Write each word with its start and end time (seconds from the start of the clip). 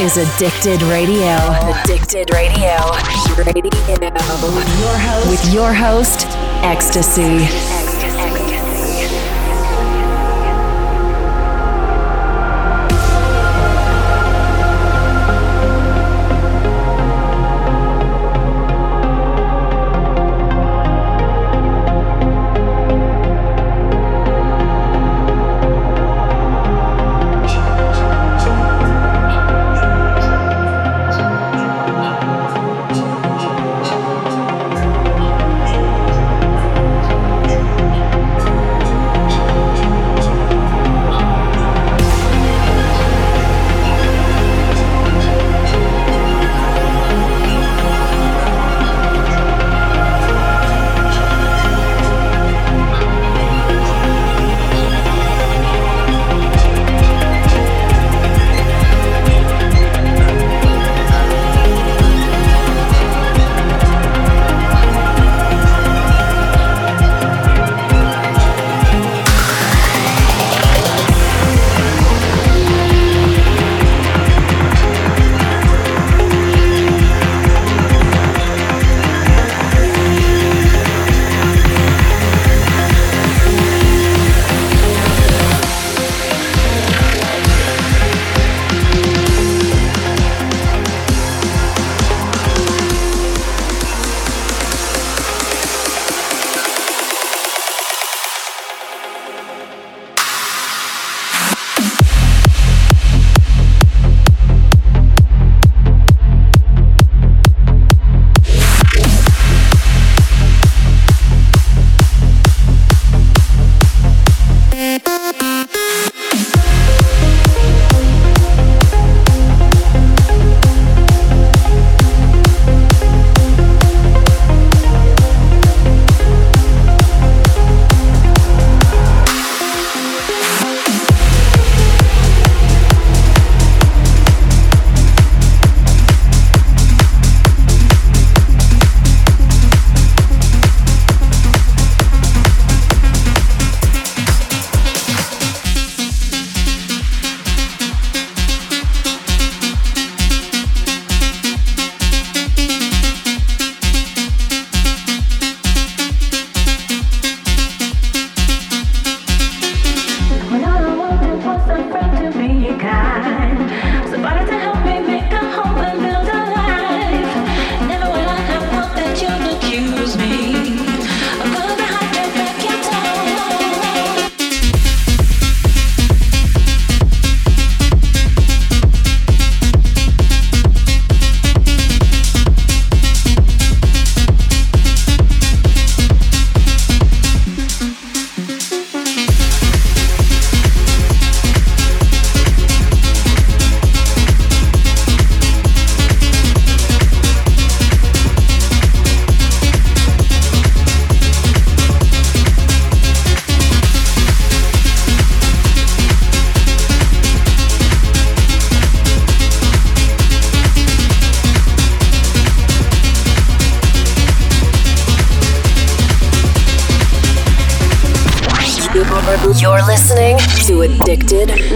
is 0.00 0.16
Addicted 0.16 0.80
Radio. 0.82 1.36
Addicted 1.82 2.32
Radio. 2.32 2.76
Radio. 3.36 3.68
With 5.28 5.52
your 5.52 5.74
host, 5.74 6.26
EXTSY. 6.62 7.77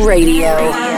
Radio. 0.05 0.92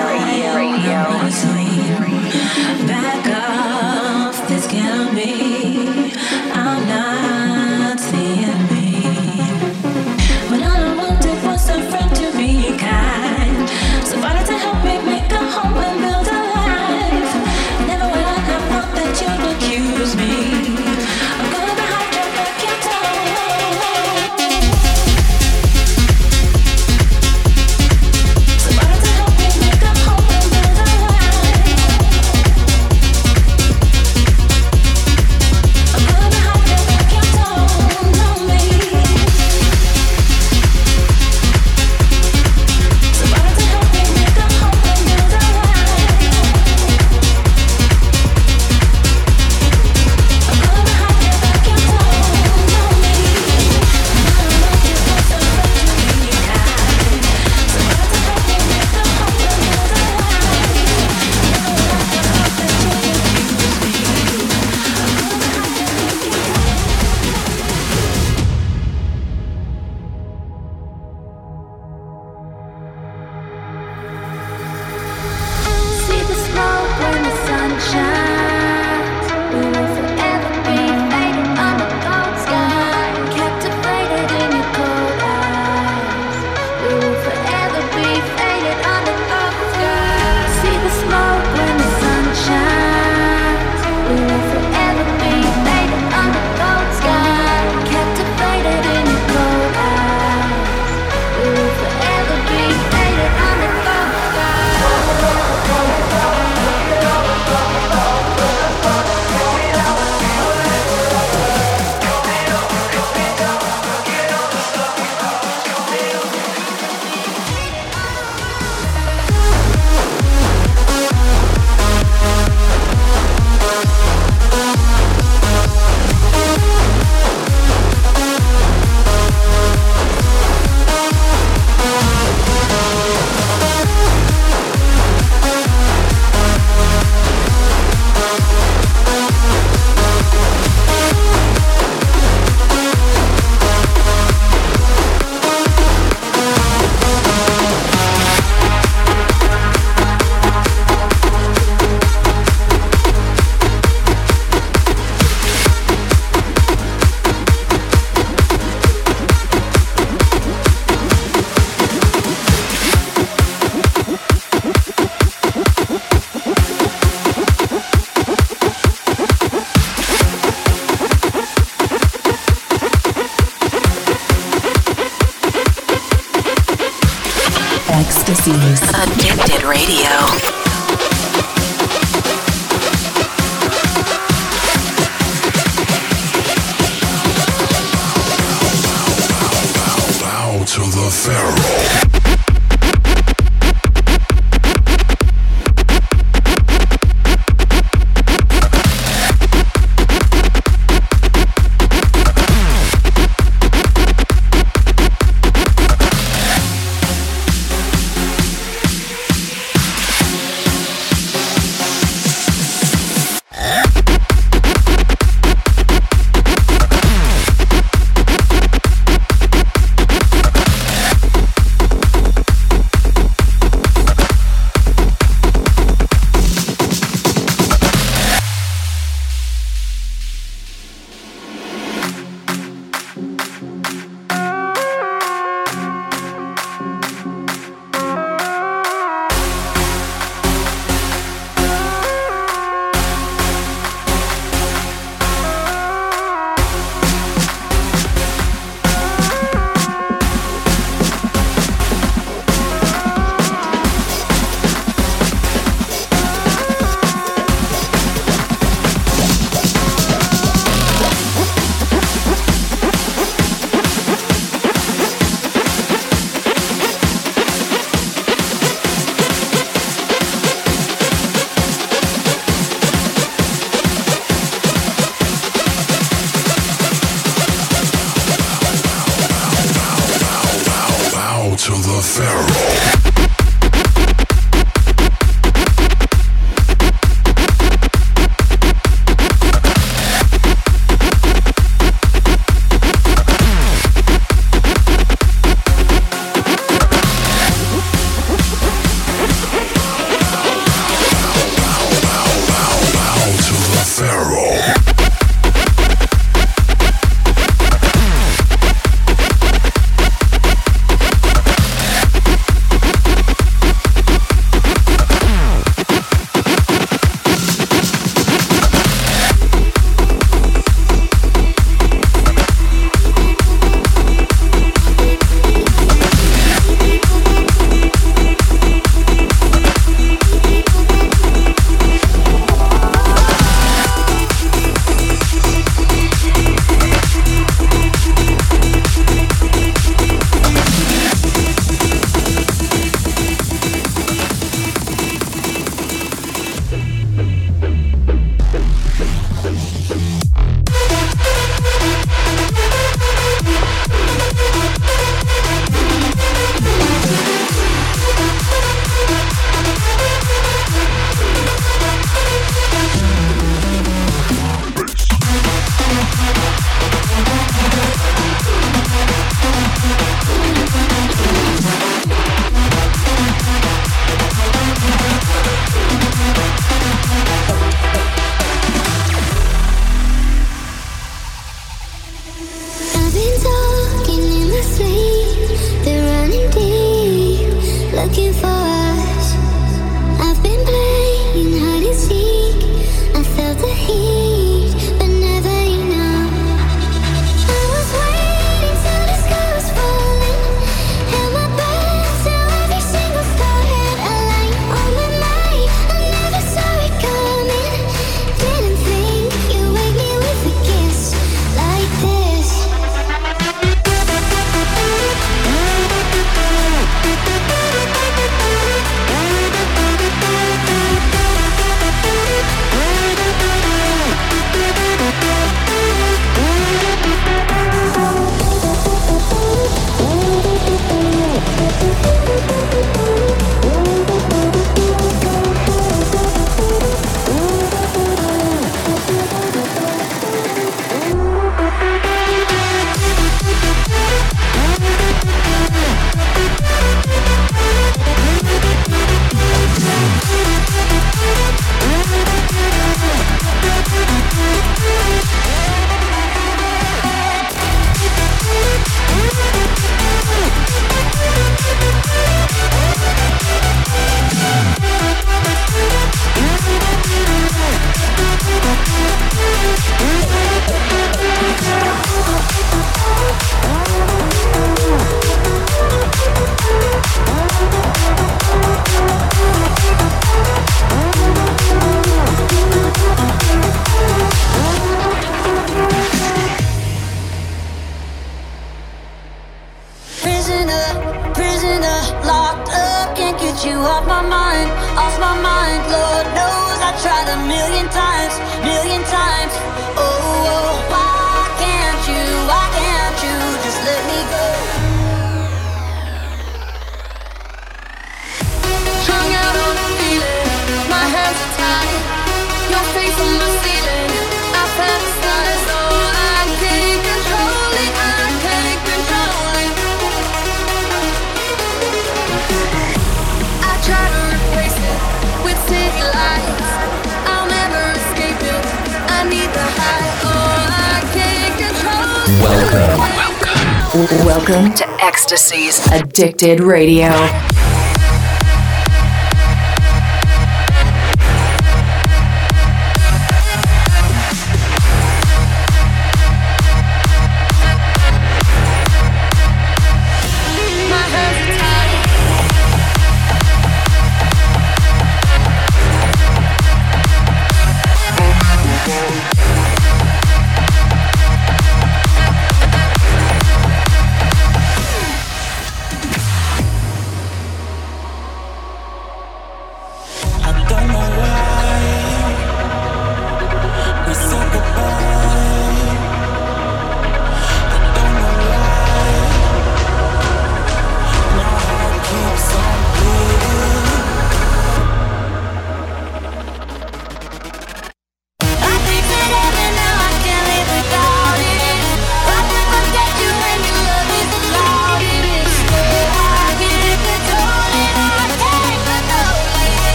Addicted 536.16 536.60
Radio. 536.60 537.43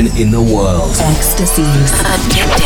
Best 0.00 0.18
in 0.18 0.30
the 0.30 0.40
world. 0.40 0.92
EXTSY. 0.92 2.56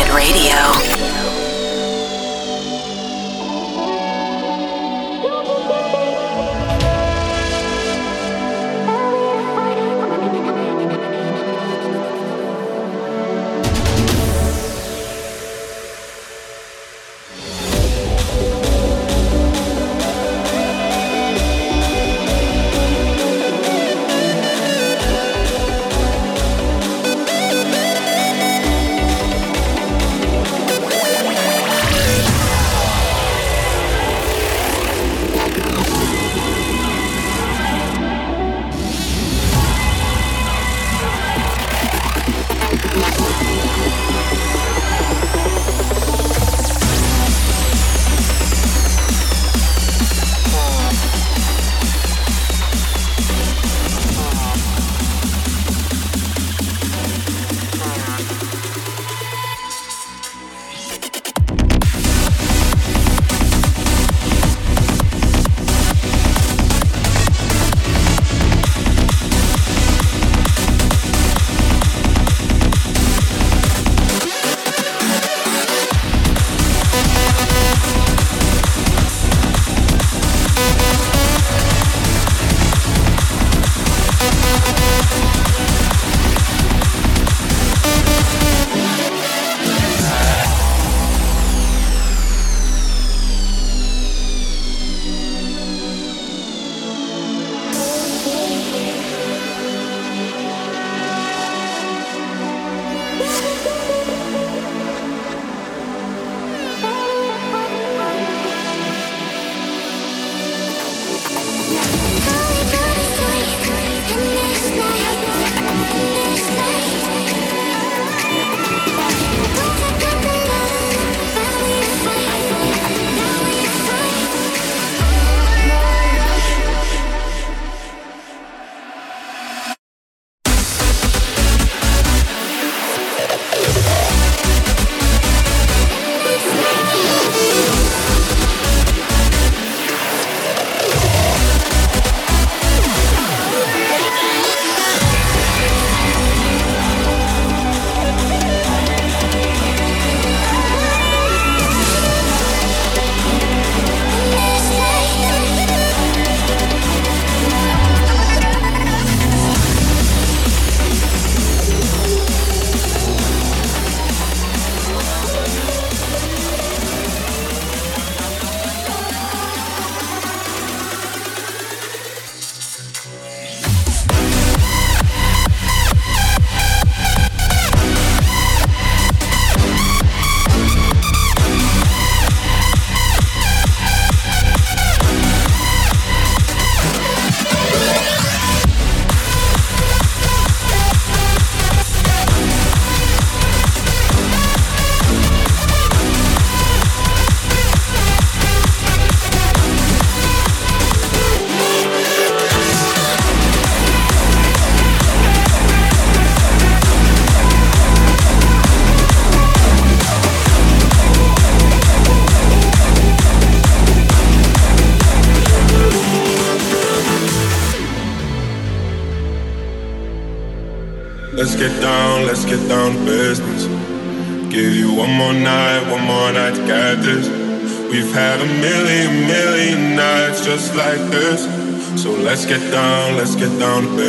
down. 233.59 234.04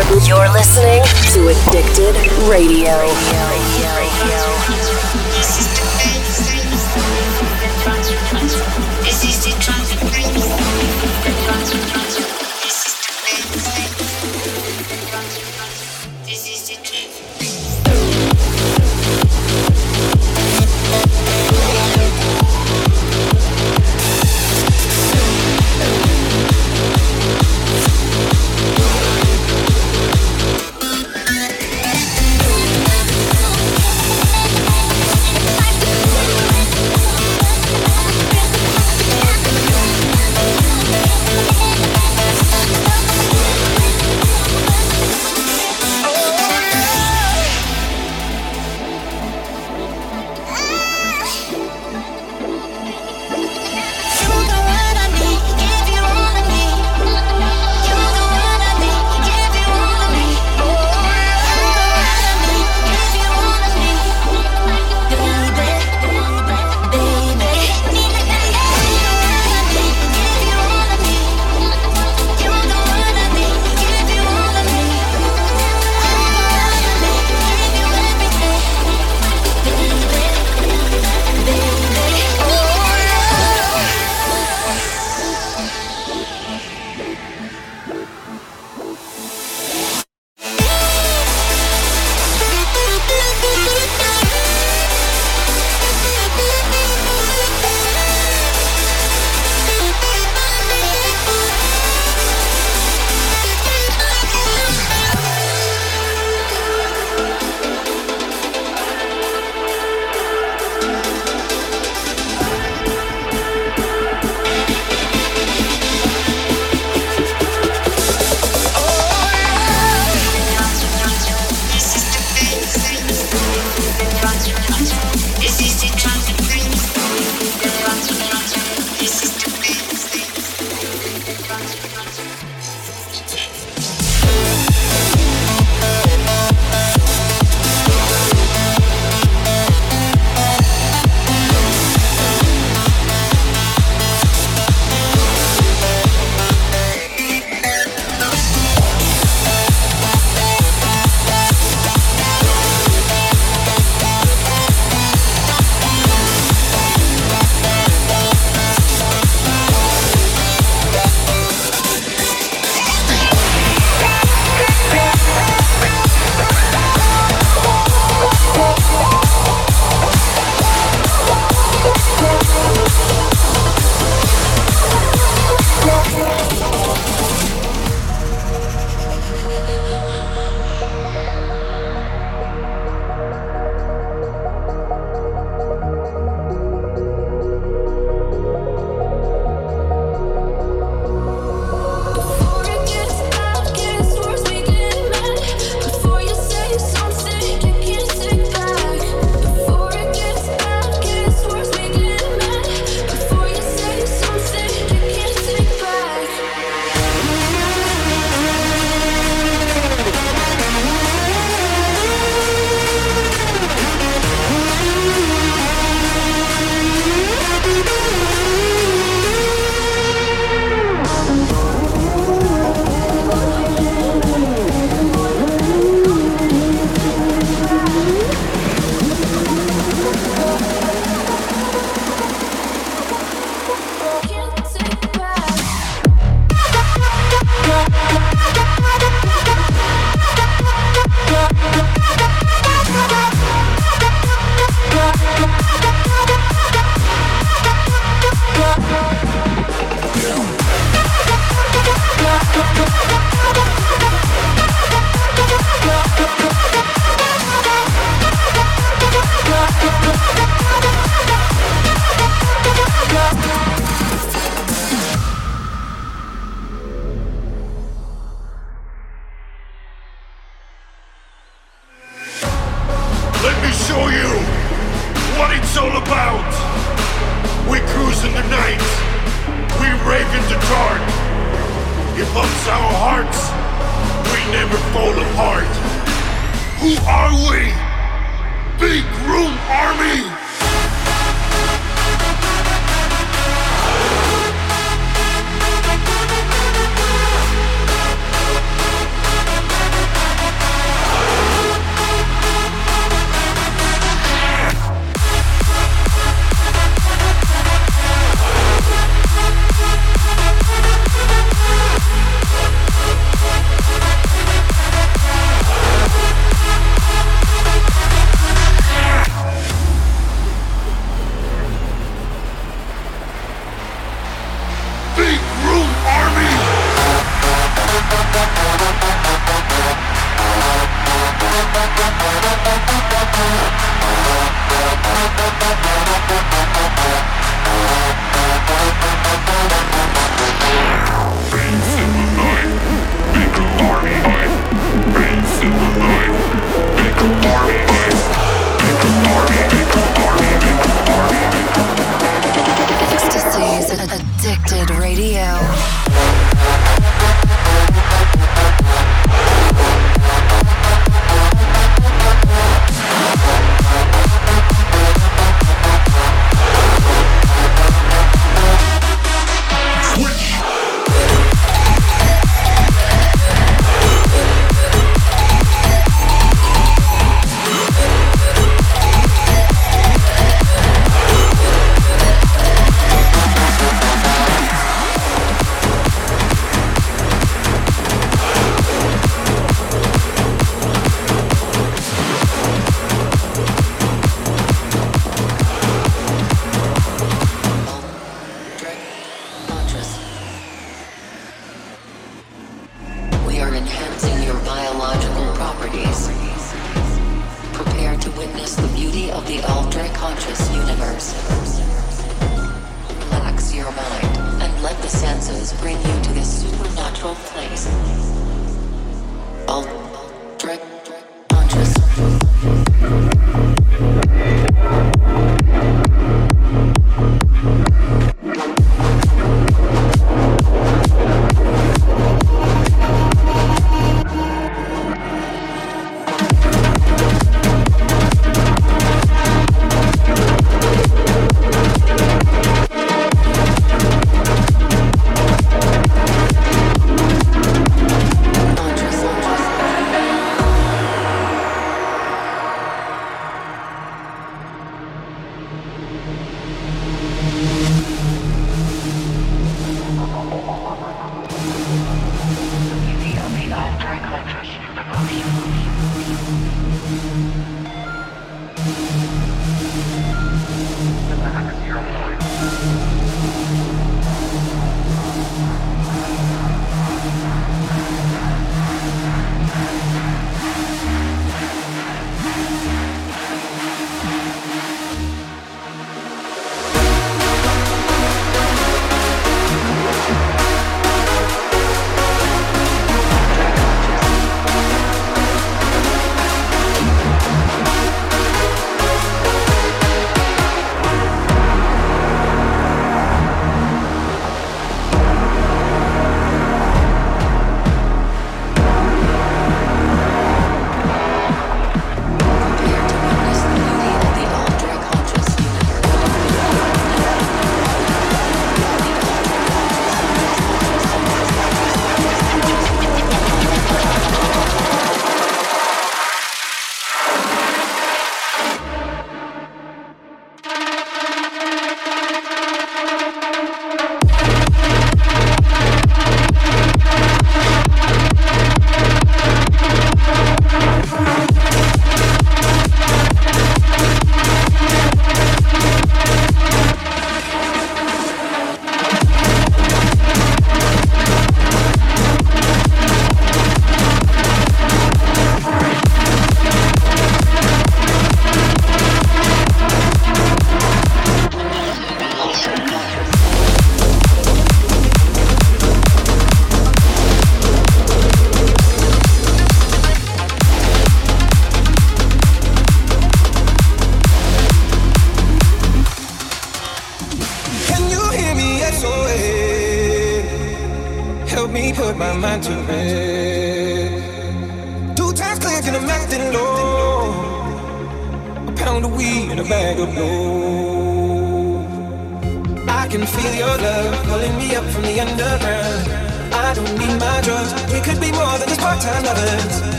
You're 0.00 0.50
listening 0.50 1.02
to 1.34 1.48
Addicted 1.48 2.16
Radio. 2.48 3.06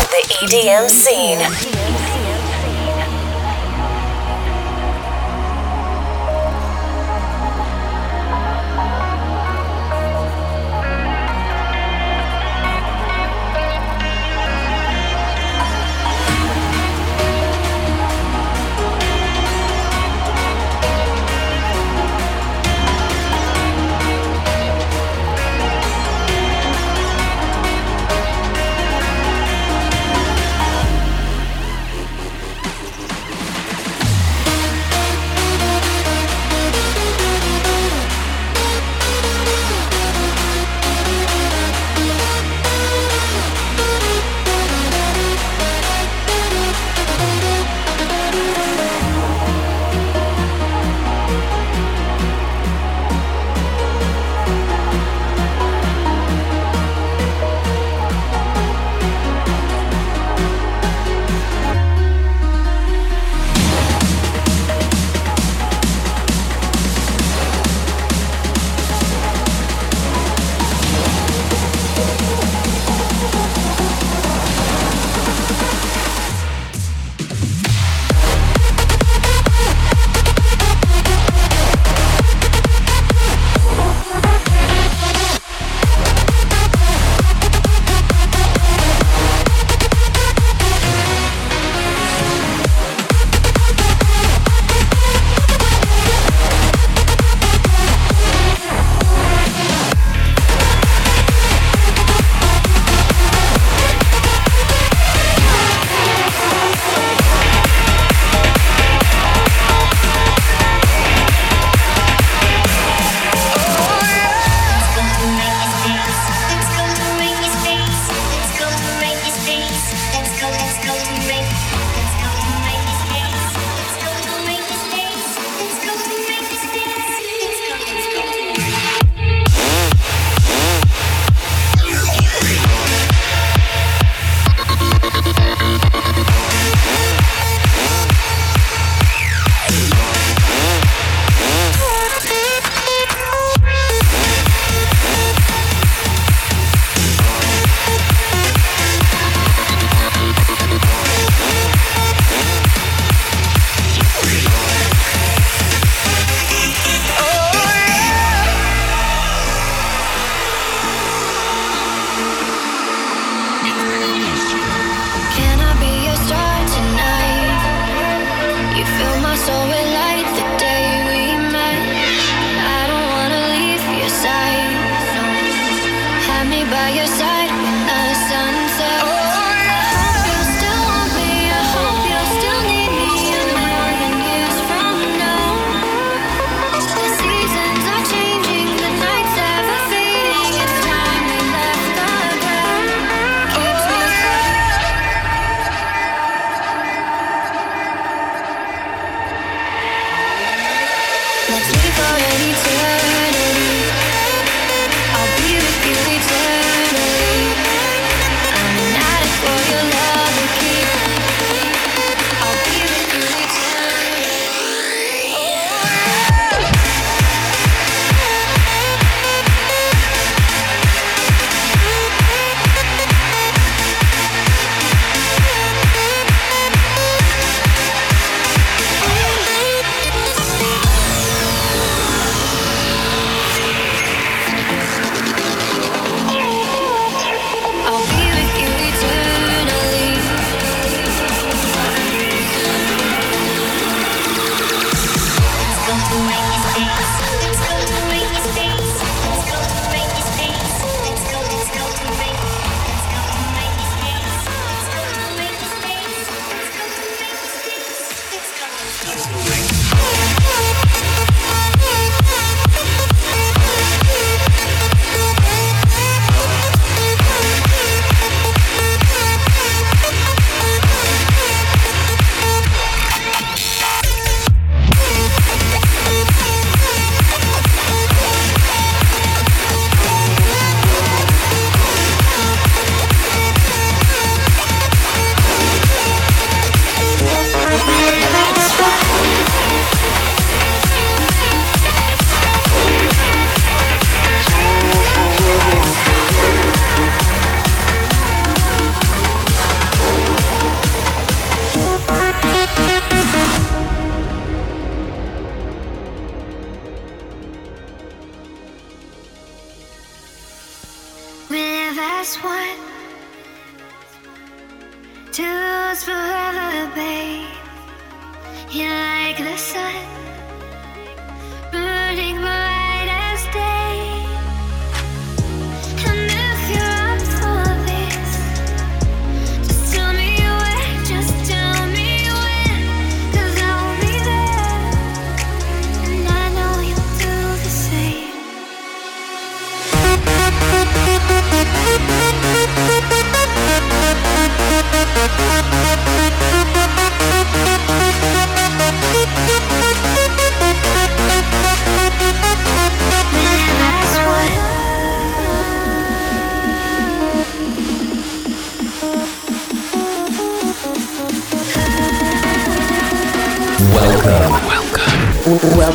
Of 0.00 0.10
the 0.10 0.22
EDM 0.42 0.88
scene. 0.88 2.03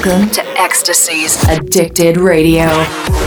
Welcome 0.10 0.32
to 0.32 0.42
EXTSY's 0.42 1.44
Addicted 1.48 2.18
Radio. 2.18 3.19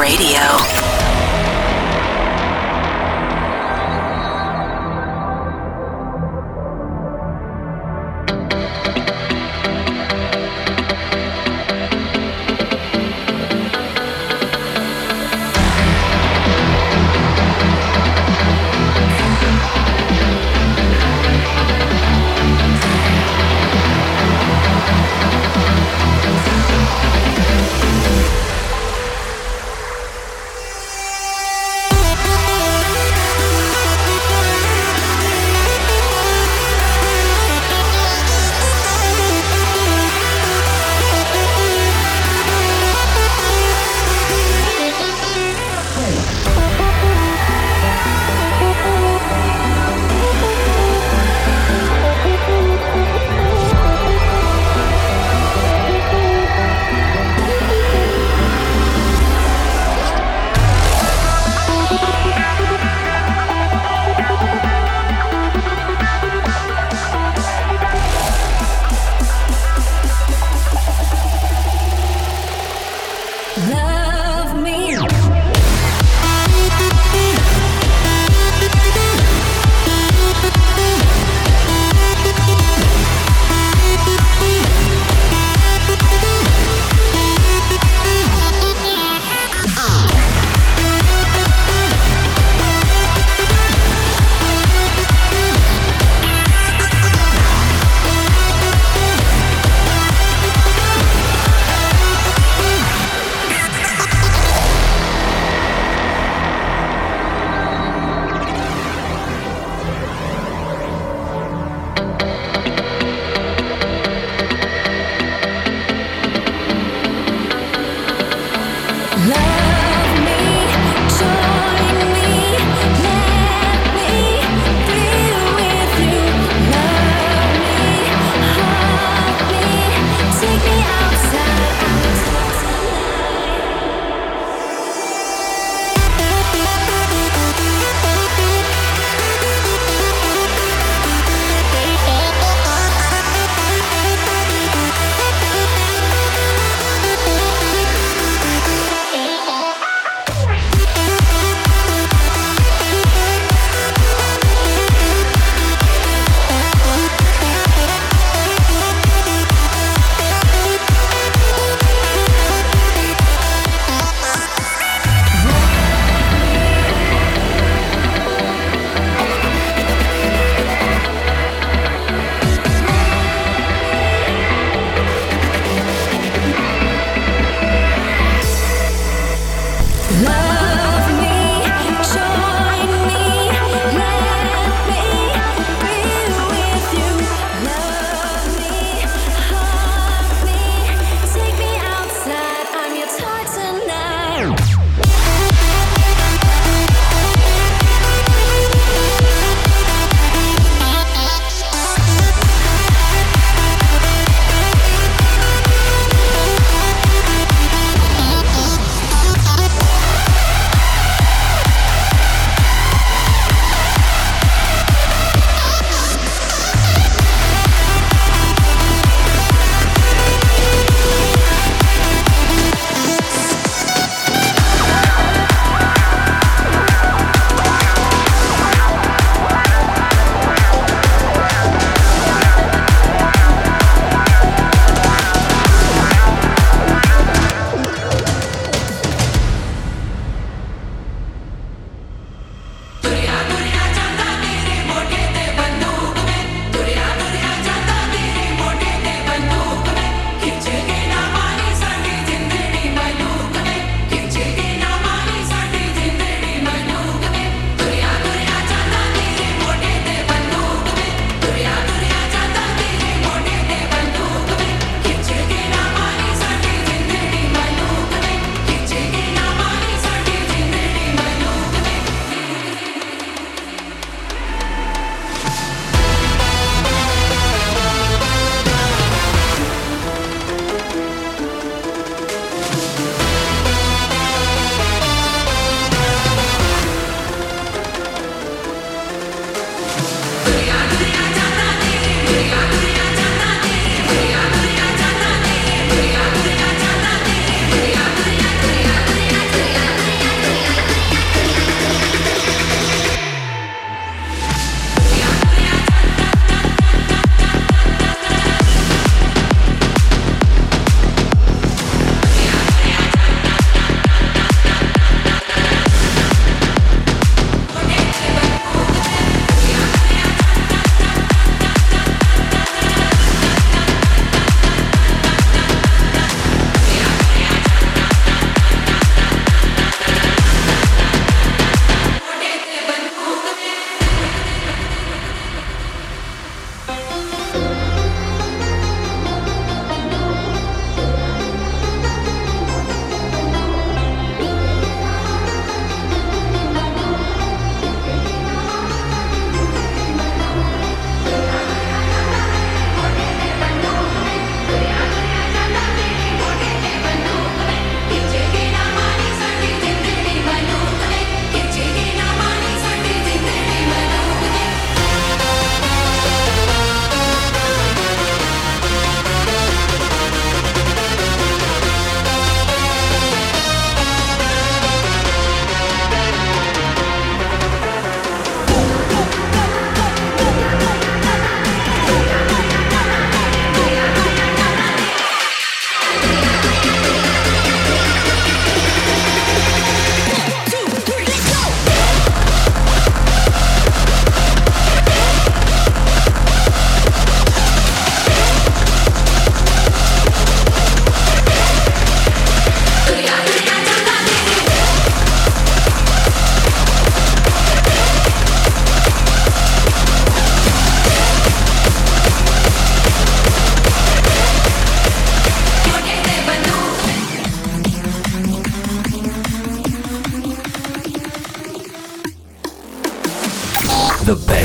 Radio. 0.09 0.88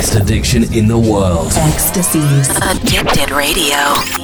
Best 0.04 0.16
addiction 0.16 0.64
in 0.74 0.86
the 0.86 0.98
world. 0.98 1.50
EXTSY's. 1.52 2.50
Addicted 2.76 3.30
Radio. 3.30 4.23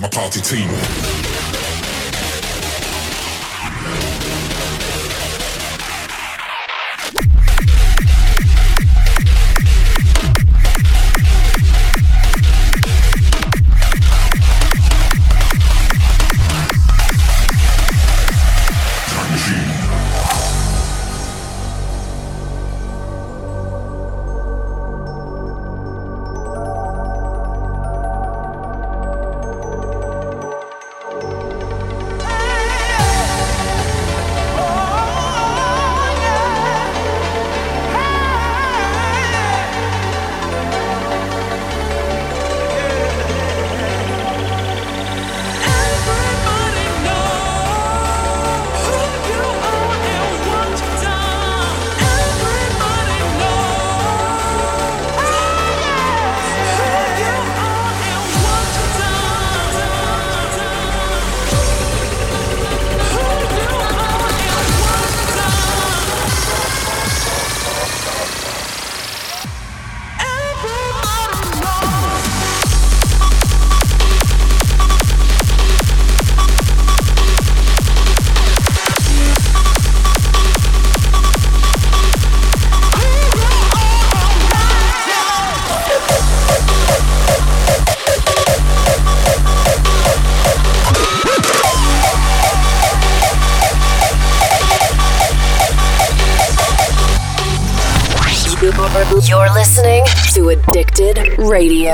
With 0.00 0.02
my 0.02 0.08
party 0.08 0.40
team. 0.40 1.27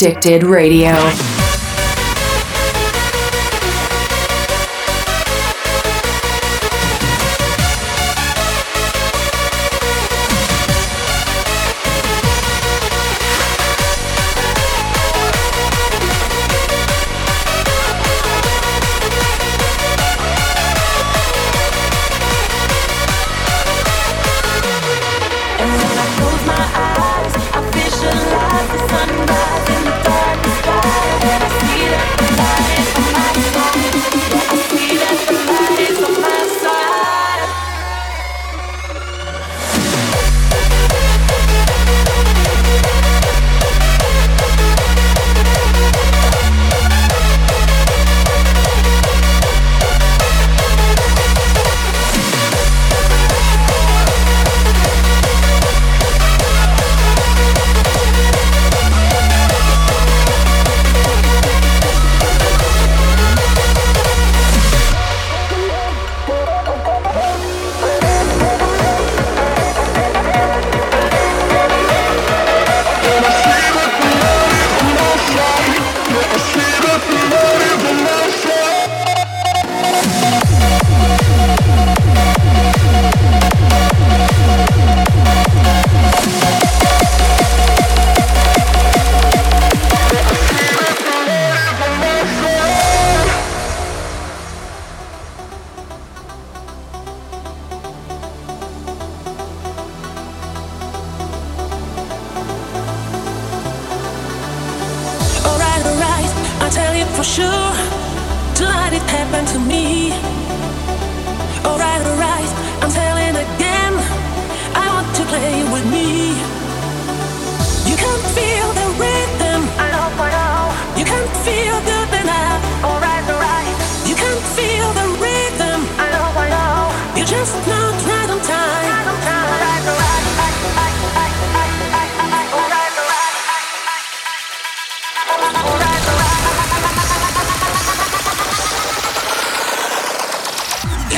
Addicted 0.00 0.44
Radio. 0.44 1.37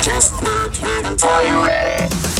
Just 0.02 0.42
not 0.42 0.80
right 0.82 1.04
until 1.04 1.42
you're 1.44 1.66
ready. 1.66 2.39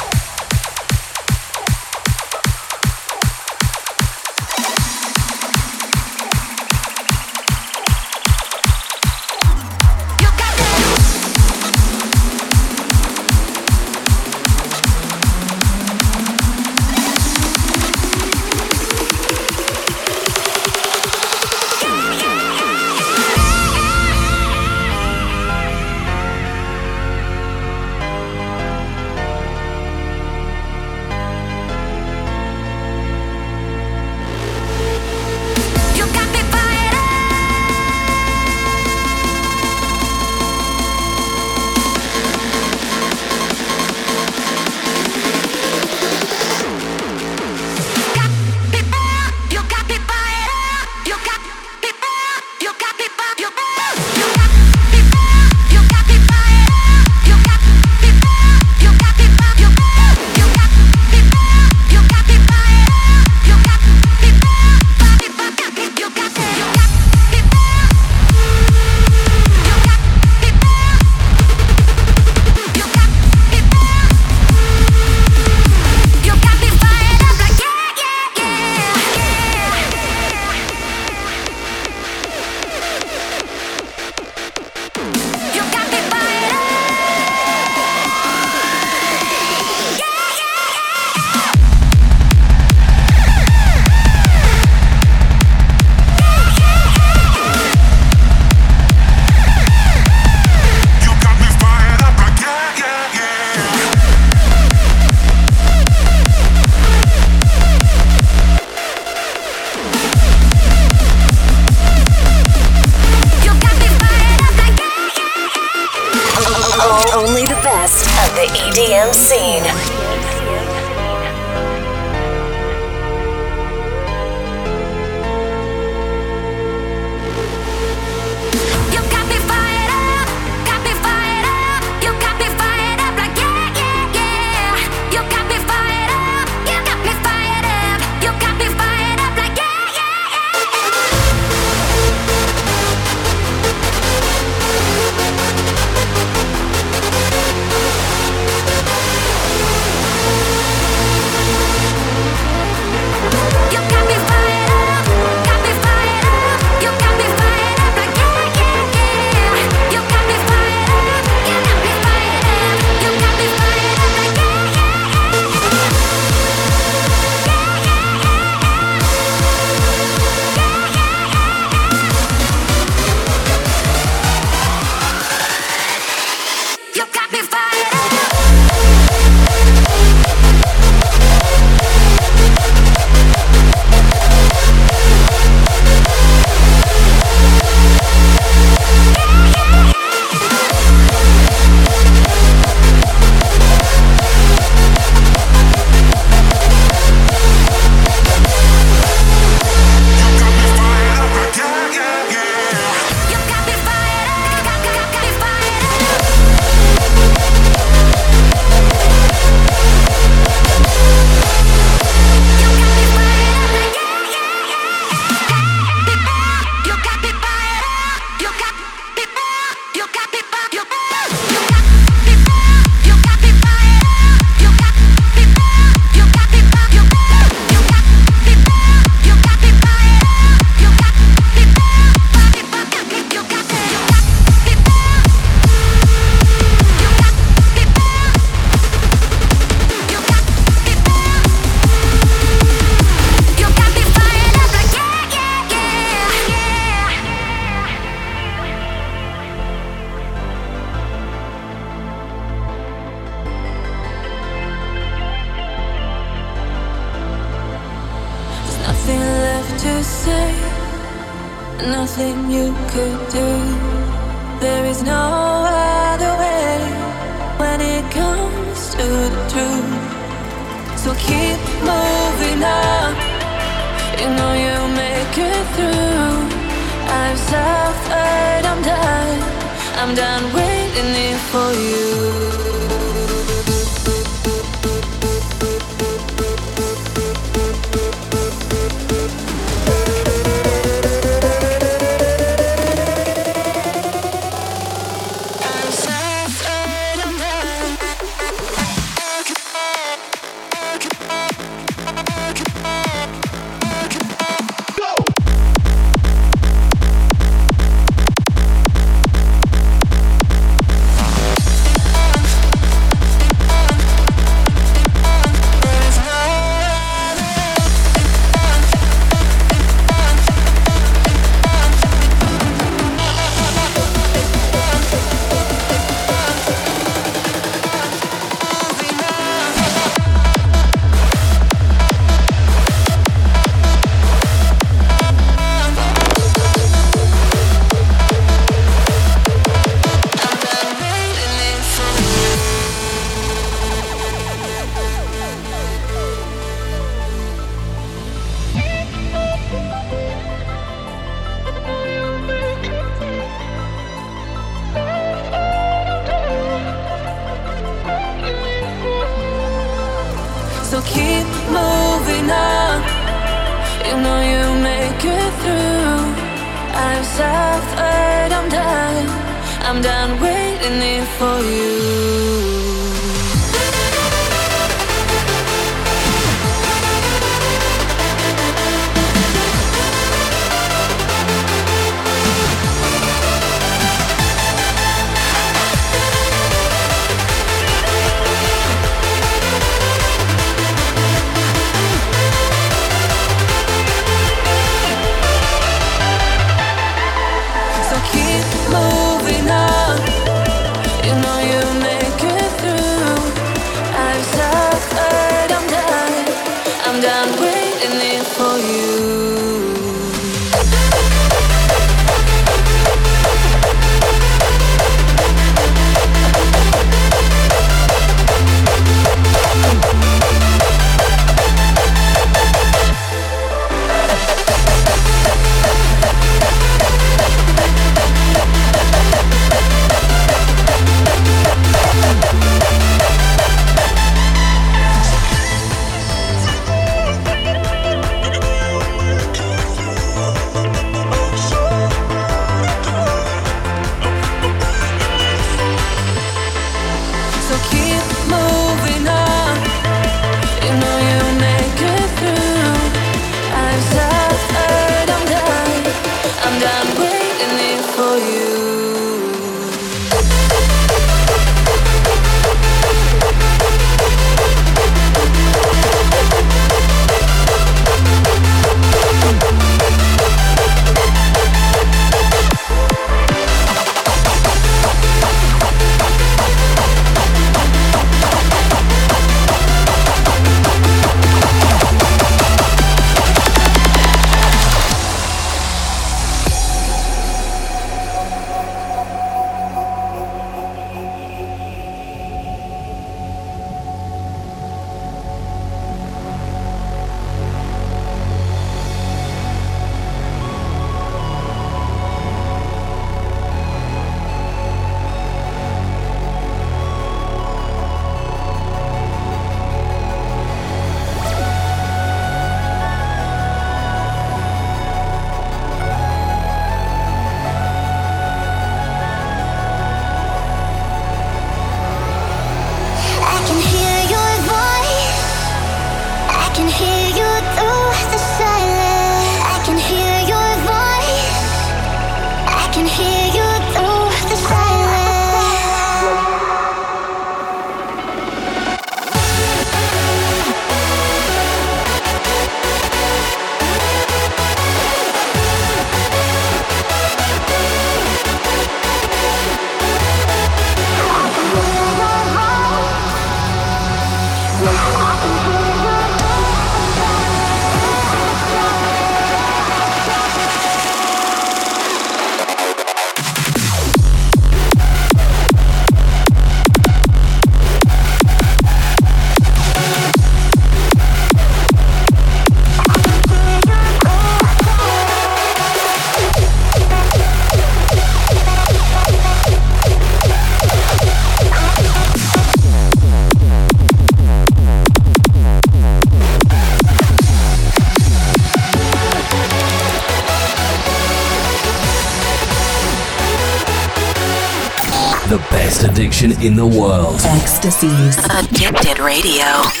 In 596.61 596.75
the 596.75 596.85
world. 596.85 597.37
EXTSY's. 597.39 598.37
Addicted 598.45 599.17
Radio. 599.17 600.00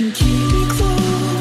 and 0.00 0.12
keep 0.12 0.52
me 0.52 0.66
close. 0.66 1.33